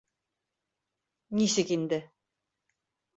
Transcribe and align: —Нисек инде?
—Нисек 1.39 1.69
инде? 1.75 1.99